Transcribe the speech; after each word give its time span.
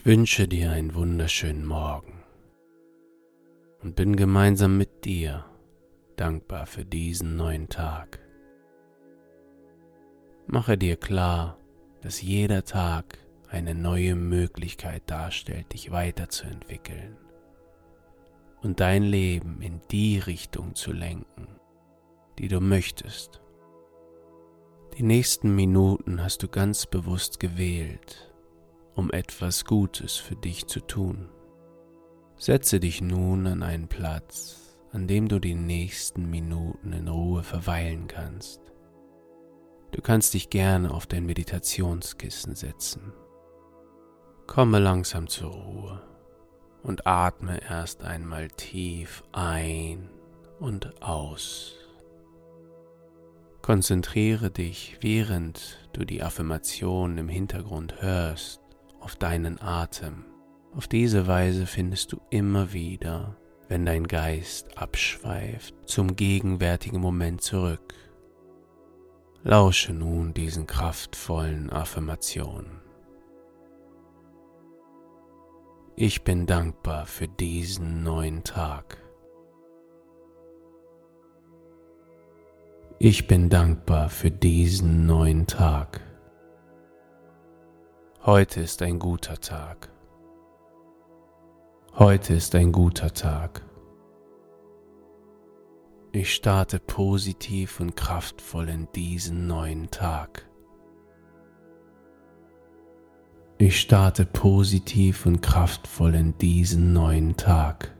Ich 0.00 0.06
wünsche 0.06 0.48
dir 0.48 0.70
einen 0.70 0.94
wunderschönen 0.94 1.66
Morgen 1.66 2.22
und 3.82 3.96
bin 3.96 4.16
gemeinsam 4.16 4.78
mit 4.78 5.04
dir 5.04 5.44
dankbar 6.16 6.64
für 6.64 6.86
diesen 6.86 7.36
neuen 7.36 7.68
Tag. 7.68 8.18
Mache 10.46 10.78
dir 10.78 10.96
klar, 10.96 11.58
dass 12.00 12.22
jeder 12.22 12.64
Tag 12.64 13.18
eine 13.50 13.74
neue 13.74 14.14
Möglichkeit 14.14 15.02
darstellt, 15.04 15.70
dich 15.74 15.90
weiterzuentwickeln 15.90 17.18
und 18.62 18.80
dein 18.80 19.02
Leben 19.02 19.60
in 19.60 19.82
die 19.90 20.18
Richtung 20.18 20.74
zu 20.74 20.92
lenken, 20.92 21.46
die 22.38 22.48
du 22.48 22.62
möchtest. 22.62 23.42
Die 24.96 25.02
nächsten 25.02 25.54
Minuten 25.54 26.22
hast 26.22 26.42
du 26.42 26.48
ganz 26.48 26.86
bewusst 26.86 27.38
gewählt 27.38 28.29
um 29.00 29.10
etwas 29.12 29.64
Gutes 29.64 30.16
für 30.16 30.36
dich 30.36 30.66
zu 30.66 30.78
tun. 30.80 31.30
Setze 32.36 32.80
dich 32.80 33.00
nun 33.00 33.46
an 33.46 33.62
einen 33.62 33.88
Platz, 33.88 34.76
an 34.92 35.08
dem 35.08 35.26
du 35.26 35.38
die 35.38 35.54
nächsten 35.54 36.28
Minuten 36.28 36.92
in 36.92 37.08
Ruhe 37.08 37.42
verweilen 37.42 38.08
kannst. 38.08 38.60
Du 39.92 40.02
kannst 40.02 40.34
dich 40.34 40.50
gerne 40.50 40.92
auf 40.92 41.06
dein 41.06 41.24
Meditationskissen 41.24 42.54
setzen. 42.54 43.14
Komme 44.46 44.78
langsam 44.78 45.28
zur 45.28 45.50
Ruhe 45.50 46.02
und 46.82 47.06
atme 47.06 47.58
erst 47.62 48.04
einmal 48.04 48.48
tief 48.48 49.24
ein 49.32 50.10
und 50.58 51.02
aus. 51.02 51.74
Konzentriere 53.62 54.50
dich, 54.50 54.98
während 55.00 55.88
du 55.94 56.04
die 56.04 56.22
Affirmation 56.22 57.16
im 57.16 57.30
Hintergrund 57.30 58.02
hörst, 58.02 58.59
auf 59.00 59.16
deinen 59.16 59.60
Atem. 59.60 60.24
Auf 60.76 60.86
diese 60.86 61.26
Weise 61.26 61.66
findest 61.66 62.12
du 62.12 62.20
immer 62.30 62.72
wieder, 62.72 63.36
wenn 63.68 63.84
dein 63.84 64.06
Geist 64.06 64.78
abschweift, 64.78 65.74
zum 65.88 66.14
gegenwärtigen 66.16 67.00
Moment 67.00 67.40
zurück. 67.42 67.94
Lausche 69.42 69.92
nun 69.92 70.34
diesen 70.34 70.66
kraftvollen 70.66 71.70
Affirmationen. 71.70 72.80
Ich 75.96 76.24
bin 76.24 76.46
dankbar 76.46 77.06
für 77.06 77.28
diesen 77.28 78.02
neuen 78.02 78.44
Tag. 78.44 78.98
Ich 82.98 83.26
bin 83.26 83.48
dankbar 83.48 84.10
für 84.10 84.30
diesen 84.30 85.06
neuen 85.06 85.46
Tag. 85.46 86.02
Heute 88.32 88.60
ist 88.60 88.80
ein 88.80 89.00
guter 89.00 89.40
Tag. 89.40 89.90
Heute 91.94 92.34
ist 92.34 92.54
ein 92.54 92.70
guter 92.70 93.12
Tag. 93.12 93.64
Ich 96.12 96.32
starte 96.32 96.78
positiv 96.78 97.80
und 97.80 97.96
kraftvoll 97.96 98.68
in 98.68 98.86
diesen 98.94 99.48
neuen 99.48 99.90
Tag. 99.90 100.48
Ich 103.58 103.80
starte 103.80 104.26
positiv 104.26 105.26
und 105.26 105.40
kraftvoll 105.40 106.14
in 106.14 106.38
diesen 106.38 106.92
neuen 106.92 107.36
Tag. 107.36 107.98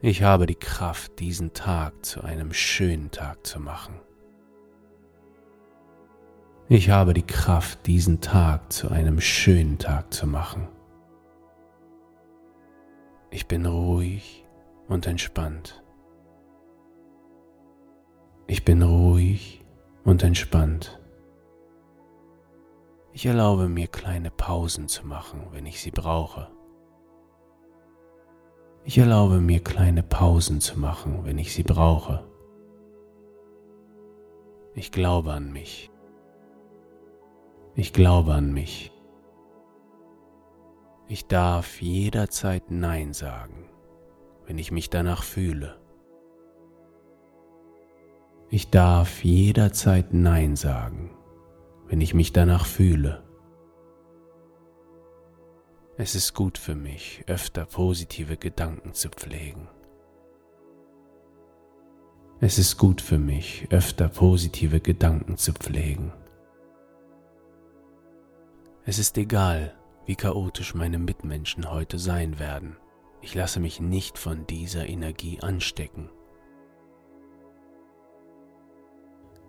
Ich 0.00 0.22
habe 0.22 0.46
die 0.46 0.54
Kraft, 0.54 1.18
diesen 1.18 1.54
Tag 1.54 2.06
zu 2.06 2.22
einem 2.22 2.52
schönen 2.52 3.10
Tag 3.10 3.44
zu 3.44 3.58
machen. 3.58 4.00
Ich 6.70 6.90
habe 6.90 7.14
die 7.14 7.26
Kraft, 7.26 7.86
diesen 7.86 8.20
Tag 8.20 8.70
zu 8.74 8.90
einem 8.90 9.22
schönen 9.22 9.78
Tag 9.78 10.12
zu 10.12 10.26
machen. 10.26 10.68
Ich 13.30 13.48
bin 13.48 13.64
ruhig 13.64 14.46
und 14.86 15.06
entspannt. 15.06 15.82
Ich 18.46 18.66
bin 18.66 18.82
ruhig 18.82 19.64
und 20.04 20.22
entspannt. 20.22 21.00
Ich 23.14 23.24
erlaube 23.24 23.70
mir 23.70 23.86
kleine 23.86 24.30
Pausen 24.30 24.88
zu 24.88 25.06
machen, 25.06 25.46
wenn 25.52 25.64
ich 25.64 25.80
sie 25.80 25.90
brauche. 25.90 26.50
Ich 28.84 28.98
erlaube 28.98 29.40
mir 29.40 29.64
kleine 29.64 30.02
Pausen 30.02 30.60
zu 30.60 30.78
machen, 30.78 31.24
wenn 31.24 31.38
ich 31.38 31.54
sie 31.54 31.62
brauche. 31.62 32.28
Ich 34.74 34.92
glaube 34.92 35.32
an 35.32 35.50
mich. 35.50 35.90
Ich 37.78 37.92
glaube 37.92 38.34
an 38.34 38.52
mich. 38.52 38.90
Ich 41.06 41.28
darf 41.28 41.80
jederzeit 41.80 42.72
Nein 42.72 43.12
sagen, 43.12 43.70
wenn 44.46 44.58
ich 44.58 44.72
mich 44.72 44.90
danach 44.90 45.22
fühle. 45.22 45.78
Ich 48.50 48.70
darf 48.70 49.22
jederzeit 49.22 50.12
Nein 50.12 50.56
sagen, 50.56 51.16
wenn 51.86 52.00
ich 52.00 52.14
mich 52.14 52.32
danach 52.32 52.66
fühle. 52.66 53.22
Es 55.96 56.16
ist 56.16 56.34
gut 56.34 56.58
für 56.58 56.74
mich, 56.74 57.22
öfter 57.28 57.64
positive 57.64 58.38
Gedanken 58.38 58.92
zu 58.92 59.08
pflegen. 59.08 59.68
Es 62.40 62.58
ist 62.58 62.76
gut 62.76 63.00
für 63.00 63.18
mich, 63.18 63.68
öfter 63.70 64.08
positive 64.08 64.80
Gedanken 64.80 65.36
zu 65.36 65.52
pflegen. 65.52 66.12
Es 68.88 68.98
ist 68.98 69.18
egal, 69.18 69.74
wie 70.06 70.16
chaotisch 70.16 70.74
meine 70.74 70.98
Mitmenschen 70.98 71.70
heute 71.70 71.98
sein 71.98 72.38
werden. 72.38 72.78
Ich 73.20 73.34
lasse 73.34 73.60
mich 73.60 73.80
nicht 73.80 74.16
von 74.16 74.46
dieser 74.46 74.88
Energie 74.88 75.40
anstecken. 75.42 76.08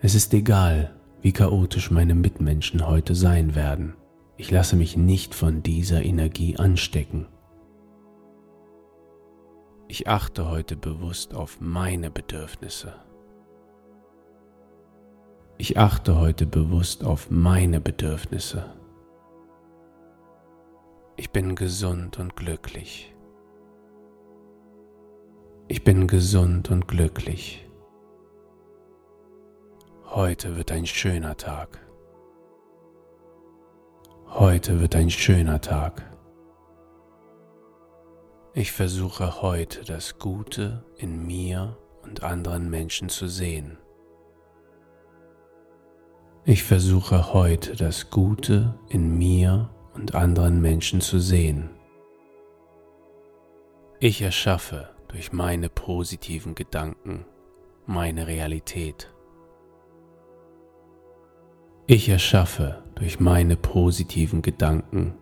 Es 0.00 0.14
ist 0.14 0.32
egal, 0.34 0.94
wie 1.20 1.32
chaotisch 1.32 1.90
meine 1.90 2.14
Mitmenschen 2.14 2.86
heute 2.86 3.16
sein 3.16 3.56
werden. 3.56 3.96
Ich 4.36 4.52
lasse 4.52 4.76
mich 4.76 4.96
nicht 4.96 5.34
von 5.34 5.64
dieser 5.64 6.04
Energie 6.04 6.56
anstecken. 6.56 7.26
Ich 9.88 10.06
achte 10.06 10.48
heute 10.48 10.76
bewusst 10.76 11.34
auf 11.34 11.60
meine 11.60 12.08
Bedürfnisse. 12.12 12.94
Ich 15.58 15.76
achte 15.76 16.20
heute 16.20 16.46
bewusst 16.46 17.02
auf 17.02 17.32
meine 17.32 17.80
Bedürfnisse. 17.80 18.66
Ich 21.16 21.30
bin 21.30 21.54
gesund 21.54 22.18
und 22.18 22.34
glücklich. 22.34 23.14
Ich 25.68 25.84
bin 25.84 26.08
gesund 26.08 26.72
und 26.72 26.88
glücklich. 26.88 27.70
Heute 30.06 30.56
wird 30.56 30.72
ein 30.72 30.86
schöner 30.86 31.36
Tag. 31.36 31.78
Heute 34.26 34.80
wird 34.80 34.96
ein 34.96 35.08
schöner 35.08 35.60
Tag. 35.60 36.02
Ich 38.52 38.72
versuche 38.72 39.40
heute 39.40 39.84
das 39.84 40.18
Gute 40.18 40.84
in 40.96 41.24
mir 41.24 41.78
und 42.02 42.24
anderen 42.24 42.70
Menschen 42.70 43.08
zu 43.08 43.28
sehen. 43.28 43.78
Ich 46.44 46.64
versuche 46.64 47.32
heute 47.32 47.76
das 47.76 48.10
Gute 48.10 48.78
in 48.88 49.16
mir 49.16 49.70
und 49.94 50.14
anderen 50.14 50.60
Menschen 50.60 51.00
zu 51.00 51.18
sehen. 51.18 51.70
Ich 54.00 54.20
erschaffe 54.22 54.90
durch 55.08 55.32
meine 55.32 55.68
positiven 55.68 56.54
Gedanken 56.54 57.24
meine 57.86 58.26
Realität. 58.26 59.10
Ich 61.86 62.08
erschaffe 62.08 62.82
durch 62.94 63.20
meine 63.20 63.56
positiven 63.56 64.42
Gedanken 64.42 65.14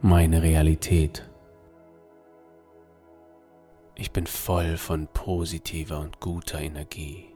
meine 0.00 0.42
Realität. 0.42 1.28
Ich 3.94 4.12
bin 4.12 4.26
voll 4.26 4.76
von 4.76 5.08
positiver 5.08 6.00
und 6.00 6.20
guter 6.20 6.60
Energie. 6.60 7.28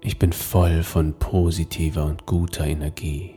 Ich 0.00 0.18
bin 0.18 0.32
voll 0.32 0.82
von 0.82 1.14
positiver 1.18 2.04
und 2.04 2.26
guter 2.26 2.64
Energie. 2.64 3.35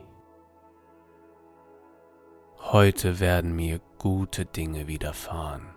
Heute 2.72 3.20
werden 3.20 3.56
mir 3.56 3.82
gute 3.98 4.46
Dinge 4.46 4.86
widerfahren. 4.86 5.74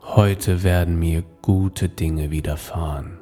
Heute 0.00 0.64
werden 0.64 0.98
mir 0.98 1.22
gute 1.42 1.88
Dinge 1.88 2.32
widerfahren. 2.32 3.20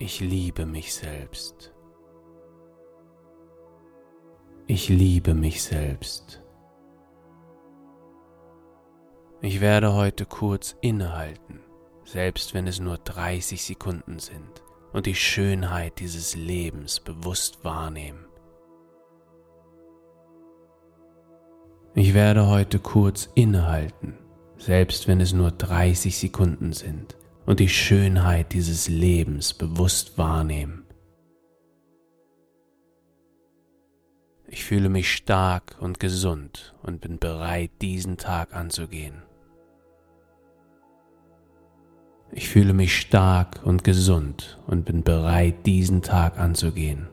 Ich 0.00 0.18
liebe 0.18 0.66
mich 0.66 0.92
selbst. 0.92 1.72
Ich 4.66 4.88
liebe 4.88 5.34
mich 5.34 5.62
selbst. 5.62 6.42
Ich 9.42 9.60
werde 9.60 9.94
heute 9.94 10.26
kurz 10.26 10.76
innehalten, 10.80 11.60
selbst 12.02 12.52
wenn 12.52 12.66
es 12.66 12.80
nur 12.80 12.98
30 12.98 13.64
Sekunden 13.64 14.18
sind 14.18 14.65
und 14.92 15.06
die 15.06 15.14
Schönheit 15.14 15.98
dieses 16.00 16.34
Lebens 16.34 17.00
bewusst 17.00 17.64
wahrnehmen. 17.64 18.26
Ich 21.94 22.12
werde 22.12 22.46
heute 22.46 22.78
kurz 22.78 23.30
innehalten, 23.34 24.18
selbst 24.58 25.08
wenn 25.08 25.20
es 25.20 25.32
nur 25.32 25.50
30 25.50 26.18
Sekunden 26.18 26.72
sind, 26.72 27.16
und 27.46 27.60
die 27.60 27.68
Schönheit 27.68 28.52
dieses 28.52 28.88
Lebens 28.88 29.54
bewusst 29.54 30.18
wahrnehmen. 30.18 30.84
Ich 34.48 34.64
fühle 34.64 34.88
mich 34.88 35.12
stark 35.12 35.76
und 35.80 36.00
gesund 36.00 36.74
und 36.82 37.00
bin 37.00 37.18
bereit, 37.18 37.70
diesen 37.82 38.16
Tag 38.16 38.54
anzugehen. 38.54 39.22
Ich 42.36 42.50
fühle 42.50 42.74
mich 42.74 42.94
stark 42.94 43.62
und 43.64 43.82
gesund 43.82 44.58
und 44.66 44.84
bin 44.84 45.02
bereit, 45.02 45.64
diesen 45.64 46.02
Tag 46.02 46.38
anzugehen. 46.38 47.08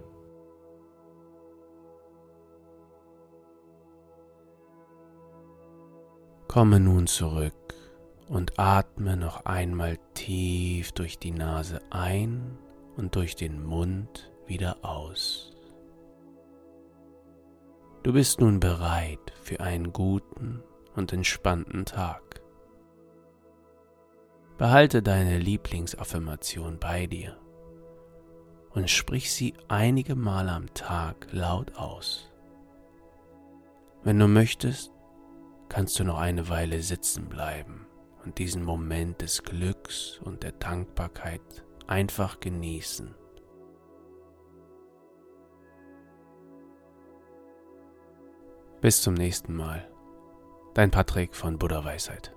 Komme 6.50 6.81
nun 6.81 7.08
zurück 7.08 7.54
und 8.28 8.60
atme 8.60 9.16
noch 9.16 9.46
einmal 9.46 9.98
tief 10.14 10.92
durch 10.92 11.20
die 11.20 11.31
Nase 11.31 11.80
ein 11.90 12.58
und 12.98 13.16
durch 13.16 13.38
den 13.38 13.64
Mund 13.64 14.30
wieder 14.46 14.84
aus. 14.84 15.54
Du 18.04 18.12
bist 18.12 18.42
nun 18.42 18.60
bereit 18.60 19.31
für 19.42 19.62
einen 19.62 19.94
guten 19.94 20.62
und 20.98 21.14
entspannten 21.14 21.86
Tag. 21.86 22.32
Behalte 24.57 25.01
deine 25.01 25.39
Lieblingsaffirmation 25.39 26.77
bei 26.79 27.07
dir 27.07 27.38
und 28.69 28.89
sprich 28.89 29.31
sie 29.31 29.53
einige 29.67 30.15
Male 30.15 30.51
am 30.51 30.73
Tag 30.73 31.27
laut 31.31 31.75
aus. 31.75 32.31
Wenn 34.03 34.19
du 34.19 34.27
möchtest, 34.27 34.91
kannst 35.69 36.00
du 36.00 36.03
noch 36.03 36.19
eine 36.19 36.50
Weile 36.50 36.81
sitzen 36.81 37.29
bleiben 37.29 37.88
und 38.23 38.38
diesen 38.38 38.63
Moment 38.63 39.21
des 39.21 39.44
Glücks 39.44 40.19
und 40.23 40.44
der 40.44 40.51
Dankbarkeit 40.51 41.65
einfach 41.88 42.39
genießen. 42.39 43.15
Bis 48.81 49.01
zum 49.01 49.13
nächsten 49.13 49.55
Mal. 49.55 49.89
Dein 50.73 50.91
Patrick 50.91 51.35
von 51.35 51.57
Buddha 51.57 51.85
Weisheit. 51.85 52.35